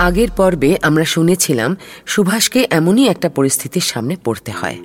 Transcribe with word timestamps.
আগের 0.00 0.30
পর্বে 0.36 0.76
আমরা 0.82 1.04
শুনেছিলাম, 1.04 1.76
সুভাষকে 2.06 2.66
এমনই 2.70 3.06
একটা 3.06 3.28
পরিস্থিতির 3.28 3.80
সামনে 3.80 4.16
পড়তে 4.24 4.52
হয়। 4.52 4.76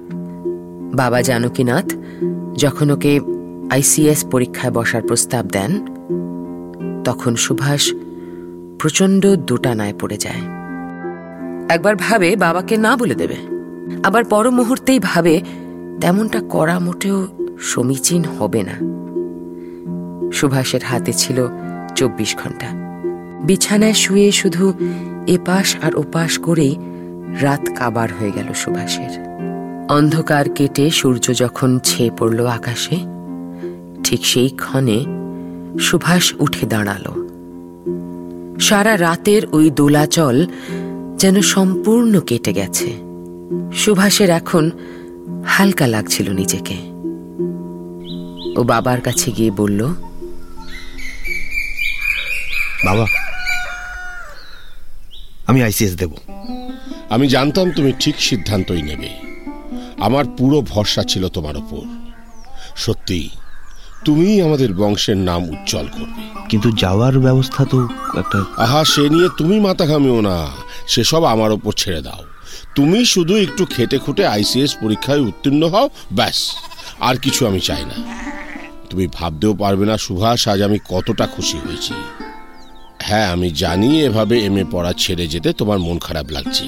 বাবা 0.93 1.21
জানকীনাথ 1.21 1.93
যখন 2.53 2.91
ওকে 2.91 3.19
আইসিএস 3.71 4.25
পরীক্ষায় 4.31 4.71
বসার 4.71 5.01
প্রস্তাব 5.01 5.45
দেন, 5.45 5.71
তখন 7.03 7.35
সুভাষ 7.35 7.93
প্রচণ্ড 8.79 9.35
দুটানায় 9.35 9.93
পড়ে 9.99 10.17
যায়। 10.17 10.41
একবার 11.69 11.95
ভাবে 11.95 12.35
বাবাকে 12.35 12.77
না 12.77 12.97
বলে 12.97 13.15
দেবে, 13.15 13.35
আবার 14.03 14.23
পর 14.23 14.51
মুহূর্তেই 14.51 14.99
ভাবে 14.99 15.41
তেমনটা 16.01 16.41
করা 16.49 16.79
মোটেও 16.79 17.27
সমীচীন 17.59 18.23
হবে 18.23 18.63
না। 18.63 18.75
সুভাষের 20.33 20.83
হাতে 20.83 21.13
ছিল 21.13 21.47
চব্বিশ 21.95 22.37
ঘণ্টা। 22.37 22.84
বিছানায় 23.45 23.93
শুয়ে 23.93 24.31
শুধু 24.31 24.73
এপাশ 25.27 25.75
আর 25.81 25.95
ওপাশ 25.95 26.31
করেই 26.39 26.75
রাত 27.41 27.63
কাবার 27.77 28.09
হয়ে 28.19 28.31
গেল 28.31 28.53
সুভাষের। 28.53 29.13
অন্ধকার 29.89 30.45
কেটে 30.49 30.85
সূর্য 30.89 31.25
যখন 31.33 31.79
ছেয়ে 31.83 32.11
পড়ল 32.17 32.39
আকাশে, 32.47 32.97
ঠিক 34.03 34.25
সেই 34.25 34.49
ক্ষণে 34.49 34.99
সুভাষ 35.79 36.33
উঠে 36.39 36.65
দাঁড়াল। 36.65 37.05
সারা 38.59 38.97
রাতের 38.97 39.41
ওই 39.51 39.69
দোলাচল 39.69 40.37
যেন 41.17 41.41
সম্পূর্ণ 41.41 42.13
কেটে 42.19 42.53
গেছে। 42.53 42.89
সুভাষের 43.73 44.29
এখন 44.29 44.71
হালকা 45.45 45.87
লাগছিল 45.87 46.27
নিজেকে। 46.31 46.77
ও 48.59 48.63
বাবার 48.63 48.99
কাছে 49.01 49.31
গিয়ে 49.31 49.51
বলল, 49.51 49.81
বাবা 52.85 53.05
আমি 55.47 55.63
আইসিএস 55.63 55.95
দেব। 55.95 56.11
আমি 57.09 57.27
জানতাম 57.27 57.71
তুমি 57.71 57.93
ঠিক 57.99 58.15
সিদ্ধান্তই 58.21 58.81
নেবে। 58.81 59.09
আমার 59.99 60.25
পুরো 60.37 60.61
ভরসা 60.61 61.03
ছিল 61.03 61.27
তোমার 61.27 61.57
ওপর। 61.57 61.81
সত্যি 62.75 63.29
তুমি 64.05 64.41
আমাদের 64.41 64.73
বংশের 64.73 65.17
নাম 65.17 65.49
উজ্জ্বল 65.49 65.87
করবে। 65.87 66.39
কিন্তু 66.49 66.71
যাওয়ার 66.71 67.19
ব্যবস্থা 67.19 67.65
তো 67.65 67.87
একটা 68.17 68.45
আহা 68.57 68.83
সে 68.85 69.09
নিয়ে 69.09 69.29
তুমি 69.37 69.59
মাথা 69.59 69.85
ঘামিও 69.85 70.21
না। 70.21 70.47
সেসব 70.87 71.23
আমার 71.23 71.51
ওপর 71.51 71.73
ছেড়ে 71.73 72.01
দাও। 72.01 72.23
তুমি 72.75 73.05
শুধু 73.05 73.35
একটু 73.35 73.65
খেটে 73.65 73.97
খুঁটে 73.97 74.27
আইসিএস 74.27 74.75
পরীক্ষায় 74.81 75.19
উত্তীর্ণ 75.19 75.69
হও 75.69 75.89
ব্যাস। 76.13 76.51
আর 76.99 77.15
কিছু 77.15 77.47
আমি 77.47 77.59
চাই 77.59 77.85
না। 77.85 78.25
তুমি 78.89 79.07
ভাবতেও 79.07 79.53
পারবে 79.53 79.85
না 79.85 79.97
সুভাষ 79.97 80.47
আজ 80.47 80.61
আমি 80.61 80.79
কতটা 80.89 81.27
খুশি 81.27 81.57
হয়েছি। 81.57 81.93
হ্যাঁ 83.07 83.31
আমি 83.31 83.49
জানি 83.51 84.01
এভাবে 84.01 84.39
এম 84.39 84.57
এ 84.57 84.63
পড়া 84.71 84.93
ছেড়ে 84.93 85.27
যেতে 85.27 85.53
তোমার 85.53 85.79
মন 85.79 85.99
খারাপ 85.99 86.25
লাগছে। 86.31 86.67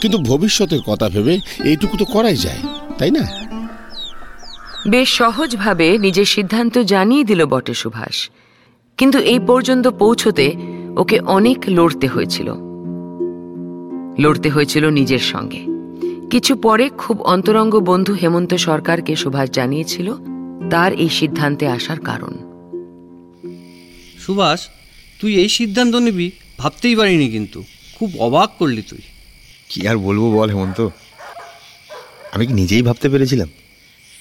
কিন্তু 0.00 0.18
ভবিষ্যতের 0.18 0.80
কথা 0.86 1.08
ভেবে 1.08 1.38
এইটুকু 1.64 1.96
তো 1.96 2.04
করাই 2.04 2.36
যায় 2.36 2.58
তাই 2.98 3.10
না? 3.10 3.24
বেশ 4.88 5.08
সহজভাবে 5.08 5.98
নিজের 5.98 6.24
সিদ্ধান্ত 6.24 6.78
জানিয়ে 6.78 7.24
দিল 7.24 7.46
বটে 7.46 7.74
সুভাষ। 7.74 8.30
কিন্তু 8.96 9.18
এই 9.18 9.38
পর্যন্ত 9.46 9.88
পৌঁছতে 9.88 10.52
ওকে 10.96 11.18
অনেক 11.18 11.58
লড়তে 11.68 12.06
হয়েছিল। 12.06 12.48
লড়তে 14.18 14.50
হয়েছিল 14.50 14.90
নিজের 14.90 15.18
সঙ্গে। 15.18 15.64
কিছু 16.30 16.56
পরে 16.56 16.88
খুব 16.98 17.22
অন্তরঙ্গ 17.22 17.80
বন্ধু 17.80 18.14
হেমন্ত 18.14 18.54
সরকারকে 18.54 19.16
সুভাষ 19.16 19.50
জানিয়েছিল 19.50 20.14
তার 20.70 20.92
এই 20.92 21.08
সিদ্ধান্তে 21.08 21.68
আসার 21.68 22.00
কারণ। 22.00 22.32
সুভাষ 24.18 24.68
তুই 25.20 25.36
এই 25.36 25.48
সিদ্ধান্ত 25.48 25.94
নিবি? 25.96 26.30
ভাবতেই 26.58 26.96
পারিনি 26.96 27.30
কিন্তু। 27.30 27.64
খুব 27.94 28.16
অবাক 28.18 28.50
করলি 28.58 28.82
তুই। 28.82 28.98
কি 29.68 29.88
আর 29.88 29.96
বলব 29.98 30.20
বল 30.20 30.48
হেমন্ত? 30.48 30.88
আমি 32.32 32.46
কি 32.46 32.52
নিজেই 32.52 32.82
ভাবতে 32.82 33.08
পেরেছিলাম 33.08 33.48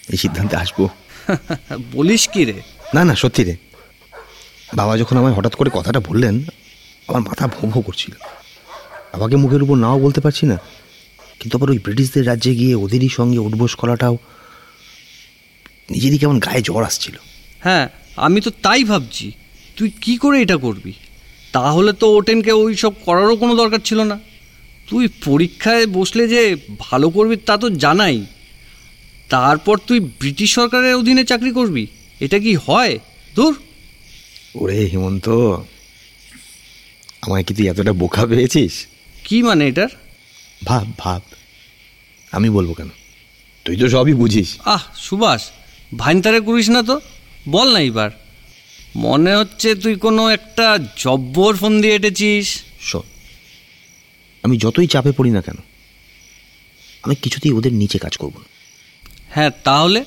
এই 0.09 0.17
সিদ্ধান্তে 0.17 0.55
আসব? 0.55 0.87
বলিস 1.93 2.27
কি 2.27 2.45
রে? 2.45 2.61
না 2.93 3.03
না 3.03 3.15
সত্যি 3.15 3.43
রে। 3.43 3.57
বাবা 4.75 4.97
যখন 4.97 5.17
আমায় 5.17 5.33
হঠাৎ 5.33 5.55
করে 5.55 5.69
কথাটা 5.73 5.99
বললেন 5.99 6.43
আমার 7.07 7.21
মাথা 7.21 7.47
ভো 7.47 7.67
ভো 7.67 7.81
করছিল। 7.81 8.11
বাবাকে 9.13 9.35
মুখের 9.35 9.63
উপর 9.63 9.75
নাও 9.75 9.99
বলতে 9.99 10.21
পারছি 10.21 10.45
না 10.45 10.57
কিন্তু 11.39 11.57
আবার 11.57 11.69
ওই 11.69 11.79
ব্রিটিশদের 11.79 12.27
রাজ্যে 12.27 12.55
গিয়ে 12.55 12.75
ওদেরই 12.75 13.09
সঙ্গে 13.09 13.39
উঠবোস 13.39 13.75
করাটাও 13.75 14.17
নিজেরই 15.89 16.17
কেমন 16.17 16.39
গায়ে 16.39 16.61
জ্বর 16.61 16.83
আসছিল। 16.83 17.15
হ্যাঁ 17.63 17.89
আমি 18.15 18.41
তো 18.41 18.51
তাই 18.63 18.83
ভাবছি। 18.83 19.31
তুই 19.77 19.91
কি 20.01 20.17
করে 20.17 20.41
এটা 20.41 20.57
করবি? 20.57 20.93
তাহলে 21.53 21.93
তো 21.93 22.17
ওটেনকে 22.17 22.51
ওই 22.51 22.75
সব 22.75 22.93
করারও 23.05 23.35
কোনো 23.35 23.55
দরকার 23.55 23.79
ছিল 23.85 23.99
না। 24.03 24.19
তুই 24.89 25.07
পরীক্ষায় 25.25 25.87
বসলে 25.87 26.27
যে 26.27 26.55
ভালো 26.79 27.09
করবি 27.09 27.35
তা 27.35 27.57
তো 27.57 27.69
জানাই। 27.69 28.25
তারপর 29.29 29.77
তুই 29.87 29.99
ব্রিটিশ 29.99 30.53
সরকারের 30.53 30.95
অধীনে 30.95 31.23
চাকরি 31.23 31.51
করবি। 31.51 31.87
এটা 32.19 32.39
কি 32.39 32.55
হয়? 32.55 32.99
দূর 33.35 33.55
ওরে 34.55 34.85
হেমন্ত 34.85 35.29
আমায় 37.21 37.43
কি 37.43 37.53
তুই 37.53 37.67
এতটা 37.67 37.93
বোকা 37.93 38.25
পেয়েছিস? 38.25 38.85
কি 39.23 39.43
মানে 39.43 39.67
এটার? 39.67 39.87
ভাব 40.65 40.93
ভাব। 40.97 41.21
আমি 42.31 42.49
বলব 42.49 42.73
কেন? 42.73 42.89
তুই 43.65 43.77
তো 43.77 43.89
সবই 43.89 44.13
বুঝিস। 44.13 44.59
আহ 44.65 44.83
সুভাষ 44.95 45.49
ভাইনতারে 45.97 46.39
করিস 46.39 46.69
না 46.69 46.83
তো? 46.83 46.99
বল 47.49 47.73
না 47.73 47.79
এবার 47.79 48.09
মনে 48.97 49.35
হচ্ছে 49.35 49.75
তুই 49.75 49.95
কোনো 49.95 50.29
একটা 50.29 50.79
জব্বর 50.97 51.55
ফোন 51.55 51.81
দিয়ে 51.81 51.95
এটেছিস। 51.95 52.63
শোন 52.81 53.01
আমি 54.43 54.57
যতই 54.57 54.87
চাপে 54.87 55.11
পড়ি 55.11 55.31
না 55.31 55.41
কেন 55.41 55.55
আমি 57.03 57.15
কিছুতেই 57.15 57.51
ওদের 57.51 57.73
নিচে 57.73 57.97
কাজ 57.97 58.17
করব 58.17 58.37
না। 58.37 58.43
হ্যাঁ 59.29 59.51
তাহলে? 59.63 60.05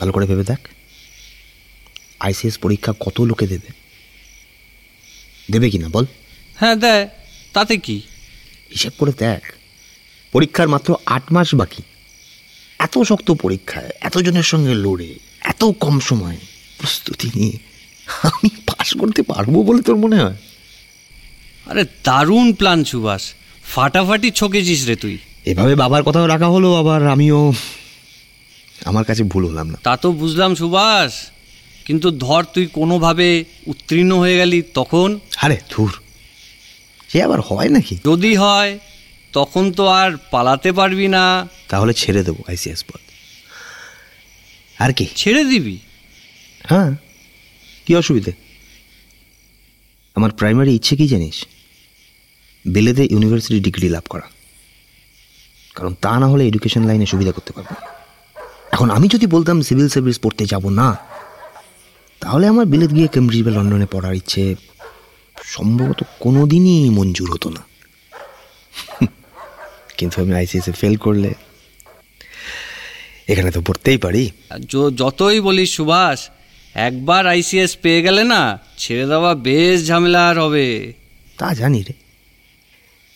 ভালো 0.00 0.12
করে 0.12 0.26
ভেবে 0.26 0.44
দেখ। 0.44 0.68
আইসিএস 2.20 2.58
পরীক্ষা 2.58 2.94
কত 3.00 3.20
লোকে 3.20 3.46
দেবে? 3.46 3.72
দেবে 5.50 5.70
কি 5.70 5.78
না 5.78 5.88
বল। 5.88 6.06
হ্যাঁ 6.56 6.76
দেয়। 6.76 7.08
তাতে 7.52 7.76
কি? 7.76 8.02
হিসেব 8.70 8.92
করে 8.98 9.12
দেখ। 9.18 9.52
পরীক্ষার 10.32 10.68
মাত্র 10.68 10.96
আট 11.06 11.32
মাস 11.32 11.54
বাকি। 11.54 11.82
এত 12.78 12.98
শক্ত 12.98 13.30
পরীক্ষায় 13.30 13.90
এতজনের 14.00 14.42
সঙ্গে 14.42 14.74
লড়ে 14.74 15.18
এত 15.40 15.64
কম 15.64 16.00
সময় 16.00 16.36
প্রস্তুতি 16.78 17.30
নিয়ে 17.34 17.69
আমি 18.22 18.48
পাশ 18.48 18.96
করতে 18.96 19.22
পারব 19.22 19.62
বলে 19.62 19.82
তোর 19.82 19.96
মনে 19.96 20.16
হয়? 20.16 20.36
আরে 21.66 21.84
দারুণ 22.04 22.52
প্ল্যান 22.52 22.84
সুভাষ। 22.84 23.22
ফাটাফাটি 23.64 24.30
ছকেছিস 24.30 24.86
রে 24.86 24.96
তুই। 24.96 25.18
এভাবে 25.44 25.74
বাবার 25.74 26.02
কথাও 26.02 26.26
রাখা 26.26 26.48
হলো 26.48 26.74
আবার 26.74 27.08
আমিও 27.08 27.52
আমার 28.84 29.04
কাছে 29.04 29.22
ভুল 29.22 29.46
হলাম 29.46 29.70
না। 29.70 29.78
তা 29.82 29.96
তো 29.96 30.12
বুঝলাম 30.12 30.54
সুভাষ। 30.54 31.12
কিন্তু 31.84 32.10
ধর 32.10 32.44
তুই 32.44 32.66
কোনোভাবে 32.66 33.44
উত্তীর্ণ 33.66 34.18
হয়ে 34.18 34.36
গেলি 34.36 34.62
তখন? 34.74 35.20
আরে 35.36 35.58
ধুর। 35.70 36.00
সে 37.08 37.22
আবার 37.22 37.40
হয় 37.40 37.68
নাকি? 37.68 37.98
যদি 38.06 38.36
হয় 38.36 38.78
তখন 39.32 39.72
তো 39.72 39.86
আর 39.86 40.16
পালাতে 40.30 40.72
পারবি 40.72 41.08
না। 41.08 41.48
তাহলে 41.68 41.94
ছেড়ে 41.94 42.22
দেবো 42.22 42.42
আইসিএস 42.48 42.84
পদ। 42.84 43.00
আর 44.78 44.92
কি? 44.92 45.06
ছেড়ে 45.16 45.44
দিবি? 45.44 45.78
হ্যাঁ। 46.68 46.96
কি 47.90 47.94
অসুবিধে? 48.02 48.32
আমার 50.16 50.30
প্রাইমারি 50.38 50.72
ইচ্ছে 50.78 50.94
কি 50.98 51.06
জানিস? 51.14 51.36
বেলেতে 52.64 53.02
ইউনিভার্সিটি 53.14 53.58
ডিগ্রি 53.66 53.88
লাভ 53.94 54.04
করা। 54.12 54.26
কারণ 55.76 55.92
তা 56.04 56.12
না 56.20 56.26
হলে 56.32 56.42
এডুকেশন 56.50 56.82
লাইনে 56.88 57.06
সুবিধা 57.12 57.32
করতে 57.36 57.52
পারব 57.56 57.70
এখন 58.74 58.88
আমি 58.96 59.06
যদি 59.14 59.26
বলতাম 59.34 59.56
সিভিল 59.68 59.88
সার্ভিস 59.94 60.18
পড়তে 60.24 60.42
যাব 60.52 60.64
না, 60.80 60.88
তাহলে 62.22 62.44
আমার 62.52 62.66
বিলেত 62.72 62.92
গিয়ে 62.96 63.08
কেমব্রিজ 63.14 63.42
বা 63.46 63.52
লন্ডনে 63.56 63.88
পড়ার 63.94 64.14
ইচ্ছে 64.20 64.42
সম্ভবত 65.54 66.00
কোনোদিনই 66.24 66.90
মঞ্জুর 66.98 67.28
হতো 67.34 67.48
না। 67.56 67.62
কিন্তু 69.98 70.16
আমি 70.22 70.32
আইসিএসে 70.40 70.72
ফেল 70.80 70.94
করলে, 71.04 71.30
এখানে 73.30 73.50
তো 73.56 73.60
পড়তেই 73.68 73.98
পারি। 74.04 74.24
যতই 75.00 75.38
বলিস 75.46 75.70
সুভাষ 75.78 76.20
একবার 76.74 77.26
আইসিএস 77.26 77.76
পেয়ে 77.76 78.02
গেলে 78.02 78.24
না 78.24 78.58
ছেড়ে 78.78 79.06
দেওয়া 79.06 79.34
বেশ 79.34 79.86
ঝামেলা 79.86 80.28
আর 80.28 80.40
হবে। 80.40 80.92
তা 81.38 81.54
জানি 81.54 81.82
রে। 81.82 81.92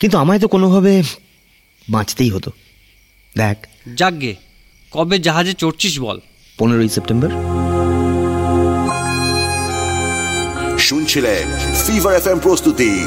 কিন্তু 0.01 0.19
আমায় 0.19 0.39
তো 0.39 0.49
কোনোভাবে 0.49 1.03
বাঁচতেই 1.91 2.31
হতো। 2.31 2.51
দেখ। 3.37 3.67
যাকগে 3.95 4.35
কবে 4.91 5.19
জাহাজে 5.19 5.53
চড়ছিস 5.53 6.01
বল। 6.01 6.21
পনেরোই 6.59 6.89
সেপ্টেম্বর। 6.89 7.29
শুনছিলেন 10.79 11.75
ফিভার 11.87 12.15
এফ 12.15 12.43
প্রস্তুতি। 12.43 13.07